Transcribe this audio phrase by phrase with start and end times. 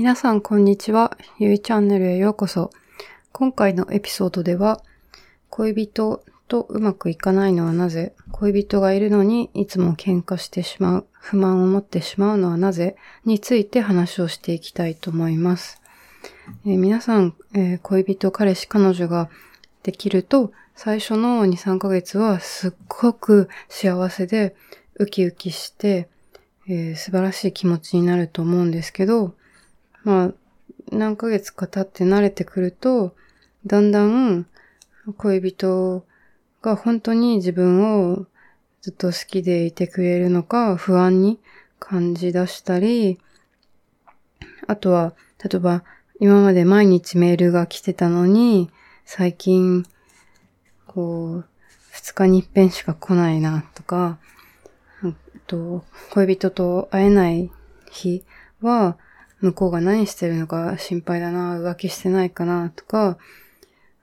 [0.00, 1.14] 皆さんこんにちは。
[1.38, 2.70] ゆいチャンネルへようこそ。
[3.32, 4.80] 今回のエピソードでは、
[5.50, 8.14] 恋人とうまくいかないのはなぜ？
[8.32, 12.96] 恋人がいるのにいつも喧嘩してしまう、不満を持ってしまうのはなぜ？
[13.26, 15.82] について話をしていきたいと思います。
[16.64, 19.28] えー、皆さん、えー、恋人、彼氏、彼女が
[19.82, 24.56] できると、最初の2、3ヶ月はすっごく幸せで、
[24.94, 26.08] ウキウキして、
[26.66, 29.34] えー、素晴らしい気持ちになると思うんですけど、
[30.04, 30.32] まあ、
[30.90, 33.14] 何ヶ月か経って慣れてくると、
[33.66, 34.46] だんだん
[35.16, 36.04] 恋人
[36.62, 38.26] が本当に自分を
[38.80, 41.38] ずっと好きでいてくれるのか不安に
[41.78, 43.18] 感じ出したり、
[44.66, 45.84] あとは、例えば
[46.20, 48.70] 今まで毎日メールが来てたのに、
[49.04, 49.84] 最近、
[50.86, 51.44] こう、
[51.90, 54.18] 二日に一遍しか来ないなとか、
[55.46, 57.50] と恋人と会えない
[57.90, 58.22] 日
[58.60, 58.96] は、
[59.40, 63.18] 向こうが何してるのか心配だな、浮気してないかなとか、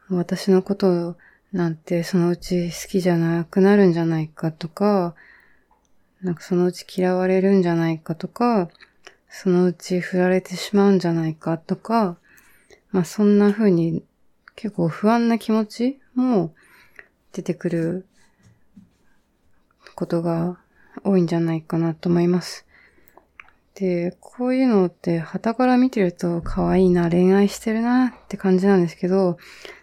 [0.09, 1.17] 私のこと
[1.51, 5.15] なんてそのうち好きじゃなくなるんじゃないかとか、
[6.21, 8.69] なんかそのうち嫌われるんじゃないかとか、
[9.29, 12.17] そのうち振られてしまうんじゃないかとか、
[12.91, 14.03] まあそんな風に
[14.55, 16.53] 結構不安な気持ちも
[17.31, 18.05] 出てくる
[19.95, 20.59] ことが
[21.03, 22.66] 多いんじゃないかなと思います。
[23.79, 29.37] で、こういうのって旗から見てると可愛いな、恋愛してるなって感じなんですけど、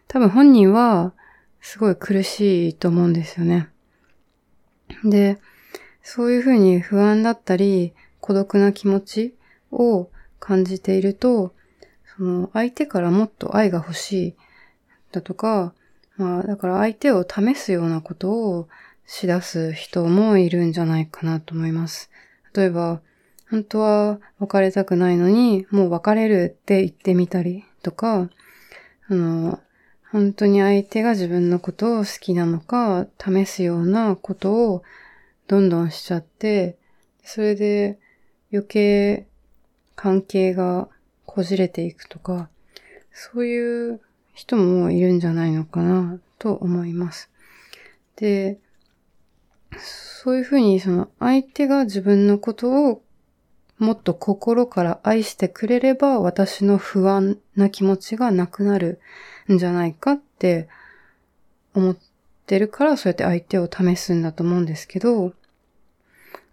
[0.09, 1.12] 多分本人は
[1.61, 3.69] すごい苦しいと思うんですよね。
[5.05, 5.39] で、
[6.03, 9.34] そういうふうに不安だったり、孤独な気持ち
[9.70, 11.55] を感じていると、
[12.17, 14.34] その相手からもっと愛が欲しい
[15.12, 15.72] だとか、
[16.17, 18.69] まあだから相手を試すようなことを
[19.06, 22.11] しだす人もいるんじゃないかなと思います。
[22.55, 23.00] 例えば、
[23.50, 28.31] 本当は別れたくないのに、もう別れるって言ってみたりとか、
[29.09, 29.61] あの、
[30.11, 34.83] 本当に相手が自分のことを好きなのか試すようなことを
[35.49, 36.78] どんどんしちゃって、
[37.25, 37.99] それで
[38.53, 39.27] 余計
[39.97, 40.88] 関係が
[41.27, 42.49] こじれていくとか、
[43.12, 44.00] そういう
[44.34, 47.31] 人もいるんじゃないのかなと思います。
[48.16, 48.59] で、
[49.78, 53.03] そういうふうにその相手が自分のことを
[53.78, 59.00] もっと心から愛してくれれば私の不安な気持ちがなくなる
[59.52, 60.68] んじゃないかって
[61.74, 61.96] 思っ
[62.46, 65.32] てるからそうやって相手を試すんだと思うんですけど、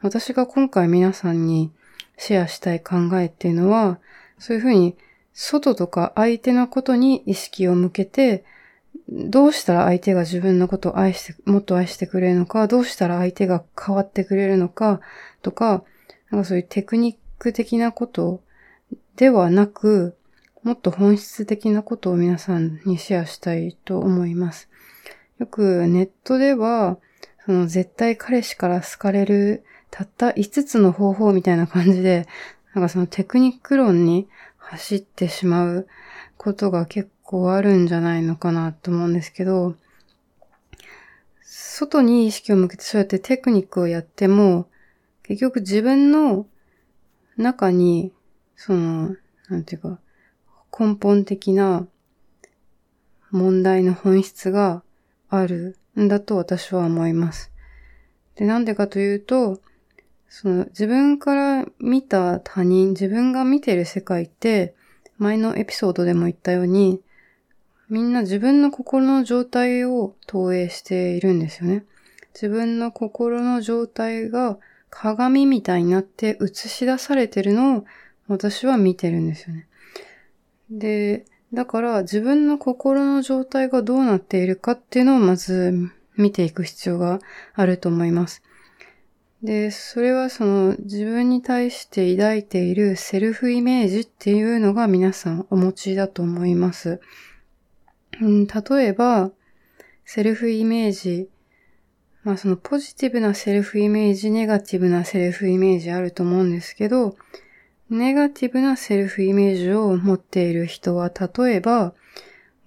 [0.01, 1.71] 私が今回皆さんに
[2.17, 3.99] シェアしたい考えっていうのは、
[4.39, 4.95] そういうふうに
[5.33, 8.43] 外とか相手のことに意識を向けて、
[9.09, 15.01] どうしたら相手が自分のことを愛して、もっと愛してくれるのか、どうしたら相手が変わってくれるのか
[15.41, 15.83] とか、
[16.31, 18.41] なんかそういうテクニック的なこと
[19.15, 20.17] ではなく、
[20.63, 24.69] もっと本質的なことを皆さんにシェアしたいと思います。
[25.39, 26.97] よくネットでは、
[27.45, 32.27] その絶対彼氏から好かれるたった5つの方法みたいな感じで、
[32.73, 35.87] なんかそのテクニック論に走ってしまう
[36.37, 39.75] ことが結構あるんじゃないのかなと思うんですけど、
[41.41, 44.67] 外に意識を向けてそうやってテクニックをやっても、
[45.31, 46.45] 結局自分の
[47.37, 48.11] 中に、
[48.57, 49.15] その、
[49.47, 49.99] なんていうか、
[50.77, 51.87] 根本的な
[53.29, 54.83] 問題の本質が
[55.29, 57.49] あるんだと私は思います。
[58.35, 59.61] で、なんでかというと、
[60.27, 64.75] その自分から見た他人、自分が見てる世界って、
[65.17, 66.99] 前のエピソードでも言ったように、
[67.89, 71.85] みんな自分の心の状態を投影しているんですよね。
[72.33, 74.59] 自分の心の状態が
[74.91, 77.85] 鏡みたいになって映し出されてるのを
[78.27, 79.67] 私は見てるんですよね。
[80.69, 85.73] で、だから自分の心の状態がどうなっているかっていうのをまず
[86.17, 87.19] 見ていく必要が
[87.55, 88.43] あると思います。
[89.41, 96.99] で、それはその自分に対して抱いているセルフイメージっていうのが皆さんお持ちだと思います。
[98.21, 99.31] うん、例えば、
[100.05, 101.29] セルフイメージ
[102.23, 107.15] まあそのポジティブなセルフイメージ、ネガティブなセルフイメージあると思うんですけど、
[107.89, 111.93] ネガティブなセルフイメージを持っている人は、例えば、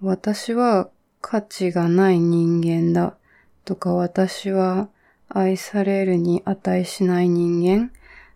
[0.01, 0.89] 私は
[1.21, 3.15] 価値がない人間だ
[3.63, 4.89] とか、私は
[5.29, 7.91] 愛されるに値しない人間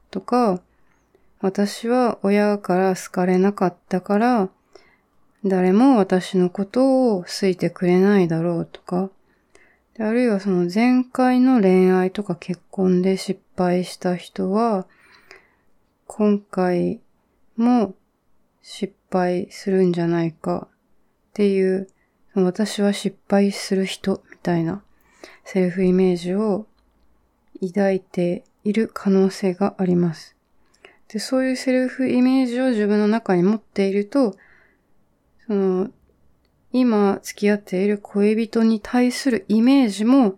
[0.10, 0.62] とか、
[1.42, 4.50] 私は親から好かれなかったから、
[5.46, 9.10] 誰も私のことを好いてくれないだろうとか、
[10.02, 14.88] あるいはその前回の恋愛とか結婚で失敗した人は、
[16.08, 17.02] 今回
[17.58, 17.96] も
[18.62, 21.90] 失敗するんじゃないかっていう、
[22.34, 24.84] 私は失敗する人みたいな
[25.44, 26.66] セルフイメージを
[27.62, 30.38] 抱いている可能性があります。
[31.10, 34.38] で、そういうセルフイメージを自分の中に持っていると、
[35.46, 35.90] その、
[36.72, 40.38] 今付き合っている恋人に対するイメージも、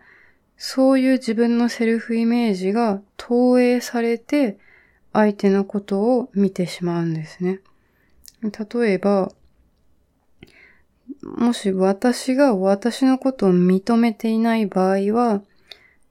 [0.58, 4.58] そういう自分のセルフイメージが投影されて、
[5.14, 7.60] 相手のことを見てしまうんですね。
[8.42, 9.32] 例えば、
[11.24, 15.42] もし私が私のことを認めていない場合は、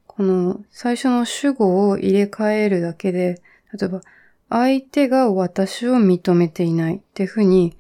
[0.06, 3.40] この最初の主語を入れ替えるだけで、
[3.72, 4.02] 例えば、
[4.50, 7.76] 相手が私を認めていないっていうふうに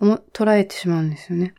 [0.00, 1.54] 捉えてしまうんですよね。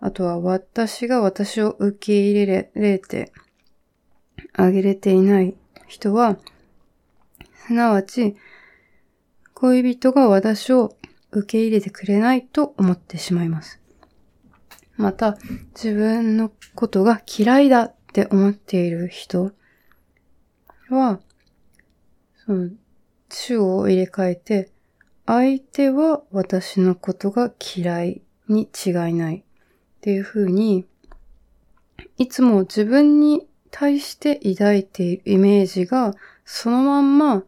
[0.00, 3.32] あとは私が私を受け入れれて
[4.52, 5.56] あげれていない
[5.86, 6.38] 人は、
[7.66, 8.36] すなわち
[9.54, 10.96] 恋人が私を
[11.30, 13.80] 受け入れてくれないと思ってしまいます。
[14.96, 15.38] また、
[15.74, 19.52] 自分のことが嫌いだって思っている人
[20.90, 21.20] は、
[22.44, 22.70] その、
[23.30, 24.70] 主を入れ替えて、
[25.24, 29.45] 相手は私のことが嫌いに違いない
[30.06, 30.84] っていう風に、
[32.16, 36.14] いつも自分に対して抱いているイメージが、
[36.44, 37.42] そのまんま、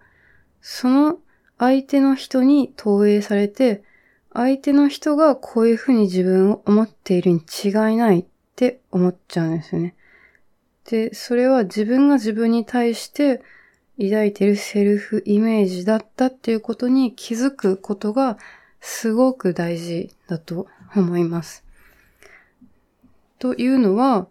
[0.60, 1.20] その
[1.56, 3.84] 相手の人に投影されて、
[4.32, 8.24] 相手の人がこういうふうに自分を思っているに違いないっ
[8.56, 9.94] て思っちゃうんですよね。
[10.90, 13.40] で、それは自分が自分に対して
[14.00, 18.36] 抱いているセルフイメージだったっていうことに気づくことが
[18.80, 20.66] すごく大事だと
[20.96, 21.67] 思います。
[23.38, 24.28] というのは、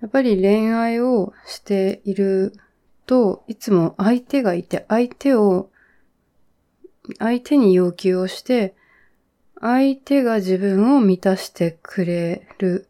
[0.00, 2.52] やっぱり恋愛をしている
[3.06, 5.70] と、いつも相手がいて、相手を、
[7.18, 8.74] 相手に要求をして、
[9.60, 12.88] 相手が自分を満たしてくれる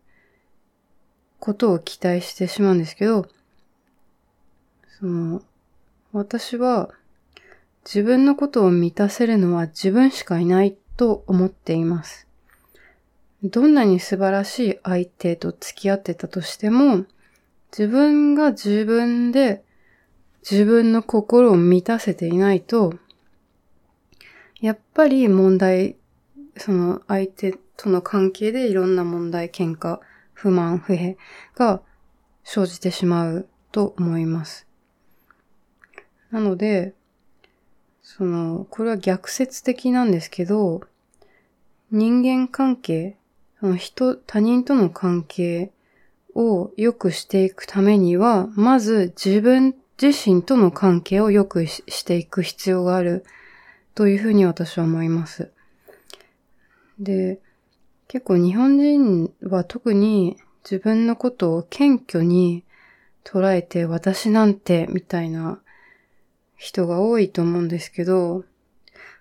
[1.39, 3.29] ことを期待してしまうんですけど、
[4.99, 5.43] その、
[6.13, 6.91] 私は
[7.85, 12.26] 自分のことを満たせるのは自分しかいないと思っています。
[13.43, 17.05] どんなに素晴らしい相手と付き合ってたとしても、
[17.71, 19.65] 自分が自分で
[20.49, 22.95] 自分の心を満たせていないと、
[24.61, 25.97] やっぱり問題
[26.57, 30.01] その相手との関係でいろんな問題、喧嘩、
[30.33, 31.17] 不満、不平
[31.55, 31.83] が
[32.45, 34.67] 生じてしまうと思います。
[36.31, 36.95] なので、
[38.03, 40.81] その、これは逆説的なんですけど、
[41.91, 43.17] 人間関係、
[43.77, 45.73] 人、他人との関係
[46.35, 53.25] を良くしていくためには、まず自分自身との関係を良くしていく必要がある
[53.95, 55.51] というふうに私は思います。
[56.99, 57.41] で、
[58.09, 62.65] 結構日本人は特に自分のことを謙虚に
[63.25, 65.61] 捉えて私なんてみたいな
[66.57, 68.45] 人が多いと思うんですけど、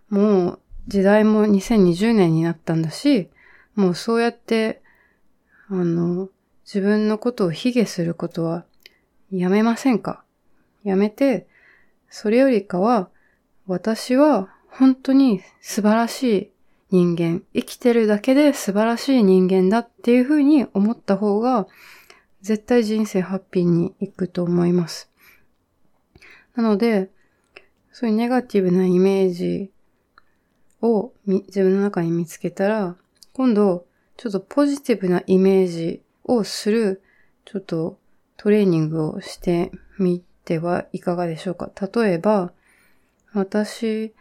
[0.10, 3.30] もう時代も2020年になったんだし、
[3.76, 4.82] もうそうやって、
[5.68, 6.30] あの、
[6.64, 8.66] 自分のことを卑下することは
[9.32, 10.24] やめませんか？
[10.84, 11.48] やめて、
[12.10, 13.10] それよりかは、
[13.68, 16.52] 私は本当に素晴らしい
[16.92, 21.68] 人間、生きてるだけで素晴らしい人間だっていうふうに思った方が、
[22.42, 25.10] 絶対人生ハッピーにいくと思います。
[26.56, 27.10] なので、
[27.92, 29.72] そういうネガティブなイメージ
[30.82, 32.96] を自分の中に見つけたら、
[33.36, 37.02] 今度、ちょっとポジティブなイメージをする、
[37.44, 38.00] ちょっと
[38.38, 41.70] トレーニングをしてみてはいかがでしょうか？
[41.94, 42.54] 例えば、
[43.34, 44.14] 私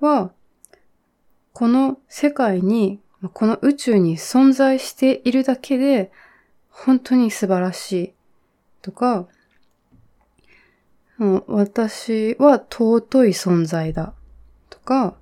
[0.00, 0.32] は
[1.52, 3.00] この世界に、
[3.32, 6.10] この宇宙に存在しているだけで、
[6.68, 8.14] 本当に素晴らしい。
[8.82, 9.28] とか、
[11.46, 14.12] 私は尊い存在だ。
[14.70, 15.16] とか、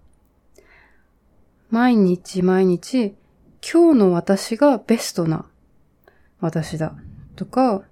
[1.68, 3.14] 毎日毎日、
[3.72, 5.46] 今日の私がベストな
[6.40, 6.94] 私だ。
[7.36, 7.82] とか、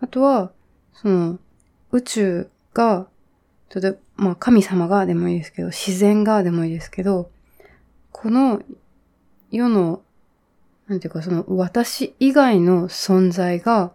[0.00, 0.52] あとは、
[0.92, 1.38] その、
[1.92, 3.06] 宇宙が
[3.74, 7.30] 例えば、まあ神様がでもいいですけど、自然がでもいいですけど、
[8.10, 8.60] この
[9.50, 10.02] 世の、
[10.88, 13.92] なんていうかその私以外の存在が、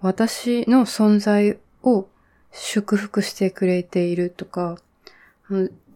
[0.00, 2.08] 私の存在を
[2.52, 4.78] 祝福してくれているとか、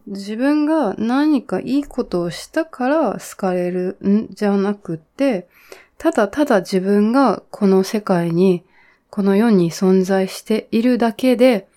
[0.07, 5.47] 自分が何かいいことをしたから好かれるんじゃなくて、
[5.97, 8.63] ただただ自分がこの世界に、
[9.09, 11.67] この世に存在しているだけで、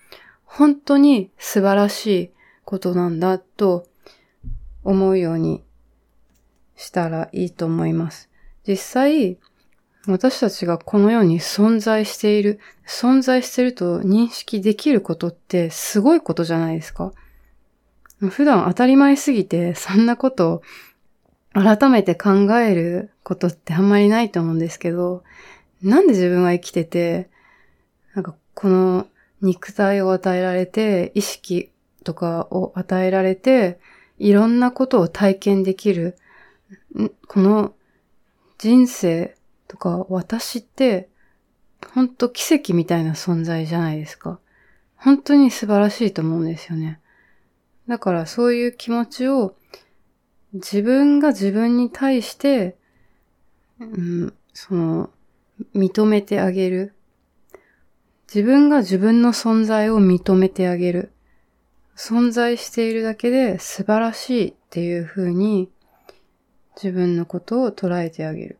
[0.43, 2.31] 本当に素晴らしい
[2.65, 3.87] ことなんだと
[4.83, 5.63] 思うように
[6.75, 8.29] したらいいと思います。
[8.67, 9.37] 実際、
[10.07, 17.13] 私たちがこの世に存在している、存在してると認識できることってすごいことじゃないですか。
[18.19, 20.61] 普段当たり前すぎて、そんなこと
[21.53, 25.23] 改めて考えることってあんまりないと思うんですけど、
[25.81, 27.29] なんで自分は生きてて、
[28.15, 29.07] なんかこの
[29.41, 31.71] 肉体を与えられて、意識
[32.03, 33.79] とかを与えられて、
[34.17, 36.17] いろんなことを体験できる、
[37.27, 37.73] この
[38.57, 39.35] 人生
[39.67, 41.09] とか私って、
[41.93, 44.39] 本当奇跡みたいな存在じゃないですか。
[44.95, 46.99] 本当に素晴らしいと思うんですよね。
[47.87, 49.55] だからそういう気持ちを
[50.53, 52.77] 自分が自分に対して、
[53.79, 55.09] うん、その、
[55.75, 56.93] 認めてあげる。
[58.33, 61.11] 自分が自分の存在を認めてあげる。
[61.95, 65.69] 存在しているだけで素晴らしいっていう風に
[66.75, 68.59] 自分のことを捉えてあげる。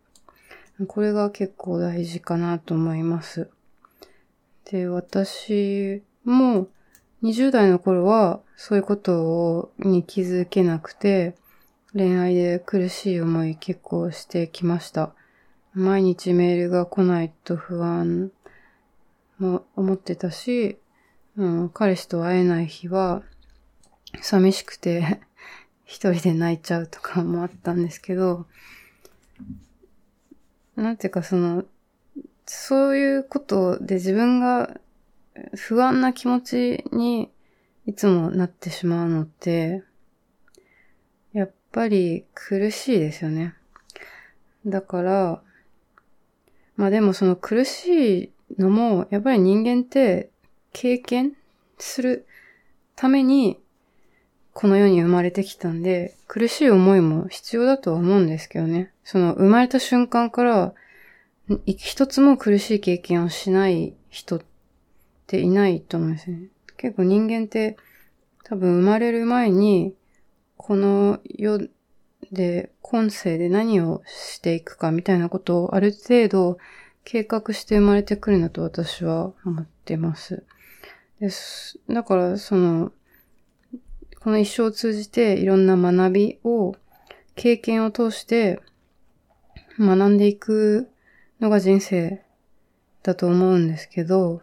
[0.87, 3.49] これが結構大事かなと思います。
[4.65, 6.67] で、私も
[7.23, 11.35] 20代の頃はそういうことをに気づけなくて、
[11.93, 15.13] 恋愛で苦しい思い結構してきました。
[15.73, 18.31] 毎日メールが来ないと不安
[19.37, 20.79] も思ってたし、
[21.37, 23.21] うん、彼氏と会えない日は
[24.21, 25.21] 寂しくて
[25.85, 28.47] 一人で泣いちゃうとかもあったんですけど、
[30.75, 31.63] なんていうかその、
[32.47, 34.79] そういうことで自分が
[35.53, 37.29] 不安な気持ちに
[37.87, 39.81] いつもなってしまうのって、
[41.33, 43.55] やっぱり苦しいですよね。
[44.65, 45.41] だから、
[46.75, 50.29] まあでもその苦しいのも、やっぱり人間って
[50.73, 51.31] 経験
[51.79, 52.27] する
[52.97, 53.57] ために
[54.53, 58.91] この世に生まれてきたんで、苦しい思いも必要だとは思うんですけどね。
[59.05, 60.73] その生まれた瞬間から
[61.65, 64.41] 一つも苦しい経験をしない人っ
[65.25, 66.49] ていないと思うんですね。
[66.77, 67.77] 結構人間って
[68.43, 69.93] 多分生まれる前に
[70.55, 71.67] この世
[72.31, 76.57] で今世で何をしていくかみたいなことをある程度
[77.03, 80.43] 計画して生まれてくるんだと私は思ってます。
[81.19, 81.79] です。
[81.89, 82.91] だからその、
[84.19, 86.75] この一生を通じていろんな学びを
[87.35, 88.59] 経験を通して
[89.79, 90.89] 学んでいく
[91.39, 92.23] のが人生
[93.03, 94.41] だと思うんですけど、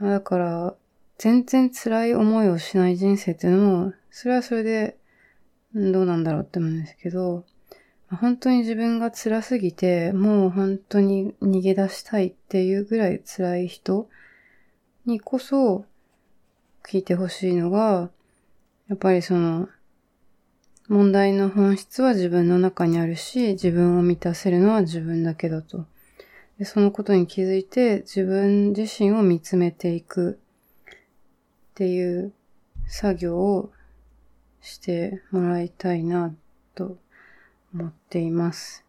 [0.00, 0.74] だから、
[1.22, 4.96] 全然辛い思いをしない人生っていうのも、それはそれで、
[5.72, 7.44] どうなんだろうって思うんですけど、
[8.10, 14.08] 本当に自分が辛すぎて、もう本当に逃げ出したいっていうぐらい辛い人
[15.06, 15.84] にこそ
[16.84, 18.10] 聞いてほしいのが、
[18.88, 19.68] やっぱりその、
[20.88, 25.86] 問題の本質は自分の中にあるし、自分を満たせるのは自分だけだと。
[26.58, 30.40] でそのことに気づいて自分自身を見つめていく
[31.72, 32.32] っていう
[32.86, 33.72] 作業を
[34.60, 36.34] してもらいたいな
[36.74, 36.98] と
[37.74, 38.84] 思っています。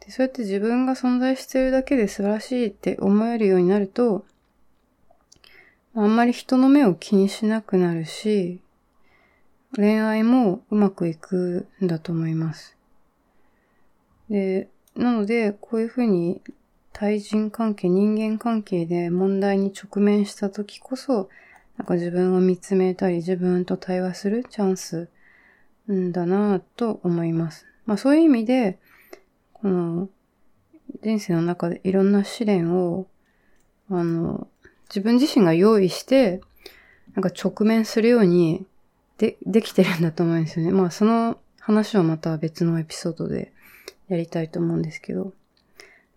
[0.00, 4.24] でそうやって自分が存在しているだけで素晴らしいって思えるようになると、
[5.94, 8.60] あんまり人の目を気にしなくなるし、
[9.74, 12.76] 恋愛もうまくいくんだと思います。
[14.30, 16.40] で、なので、こういうふうに
[16.92, 21.28] 対人関係、人間関係で問題に直面した時こそ、
[21.78, 25.08] なんか自分を見つめたり自分と対話するチャンス
[25.92, 27.66] んだなと思います。
[27.86, 28.78] まあそういう意味で、
[29.52, 30.08] この
[31.02, 33.06] 人生の中でいろんな試練を、
[33.90, 34.48] あの、
[34.88, 36.40] 自分自身が用意して、
[37.14, 38.66] なんか直面するように
[39.18, 40.72] で、できてるんだと思うんですよね。
[40.72, 43.52] まあその話はまた別のエピソードで
[44.08, 45.32] やりたいと思うんですけど。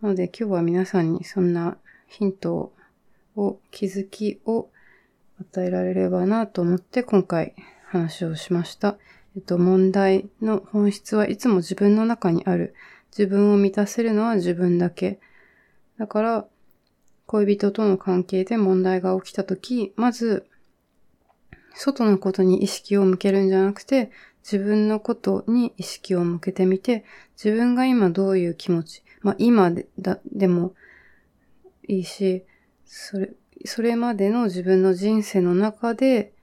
[0.02, 1.78] なので今日は皆さんにそんな
[2.08, 2.74] ヒント
[3.36, 4.70] を、気づきを
[5.42, 7.56] 与えられればなと思って今回
[7.86, 8.98] 話をしました。
[9.36, 12.76] えっと、問題の本質はいつも自分の中にある。
[13.18, 15.20] 自分を満たせるのは自分だけ。
[15.98, 16.48] だから、
[17.26, 20.48] 恋人との関係で問題が起きたとき、まず
[21.74, 24.12] 外のことに意識を向けるんじゃなくて、
[24.44, 27.06] 自分のことに意識を向けてみて、
[27.42, 30.74] 自分が今どういう気持ち、まあ今でだでも
[31.88, 32.44] いいし、
[32.86, 33.32] それ、
[33.66, 36.34] それまでの自分の人生の中で、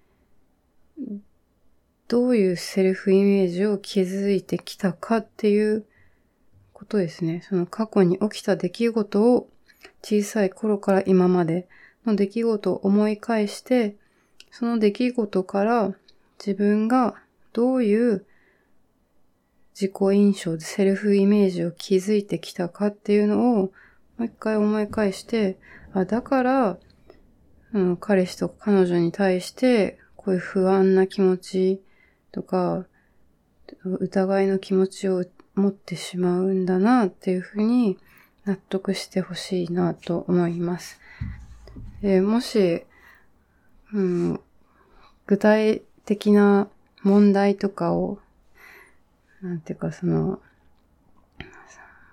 [2.09, 5.85] どういうセルフイメージを築いてきたかっていう
[6.73, 7.43] ことですね。
[7.49, 9.49] その過去に起きた出来事を
[10.03, 11.69] 小さい頃から今まで
[12.07, 13.97] の出来事を思い返して、
[14.51, 15.95] その出来事から
[16.39, 17.15] 自分が
[17.53, 18.25] どういう
[19.75, 23.73] 自己印象でセルフイメージを築いてきたかっていうのを
[24.19, 25.59] もう一回思い返して、
[25.93, 26.79] あ、だから、
[27.73, 31.83] うん、彼氏とか彼女に対してこういう不安な気持ち
[32.33, 32.87] とか、
[33.85, 37.99] 疑いの気持ちを持ってしまうんだなっていうふうに
[38.45, 41.01] 納得してほしいなと思います。
[42.03, 42.85] えもし、
[43.93, 44.41] うん、
[45.27, 46.69] 具体的な
[47.03, 48.19] 問題とかを、
[49.43, 50.41] なんていうかその、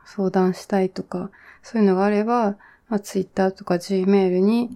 [0.06, 1.32] 相談したいとか、
[1.64, 2.58] そういうのがあれば、
[2.90, 4.70] まあ、Twitter とか Gmail に、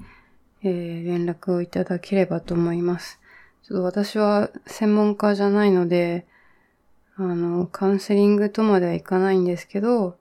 [0.63, 3.19] えー、連絡をいただければと思います。
[3.63, 6.25] ちょっと私は専門家じゃないので、
[7.15, 10.17] あの、カウンセリングとまではいかないんですけど、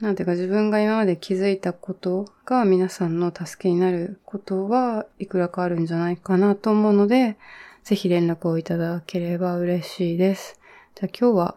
[0.00, 7.36] なんていうか自分が今まで気づいたことが皆さんの助けになることはいくらかあるんじゃないかなと思うので、
[7.82, 10.60] ぜひ連絡をいただければ嬉しいです。
[10.94, 11.56] じゃあ今日は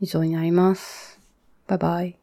[0.00, 1.18] 以上になります。
[1.66, 2.16] バイバイ。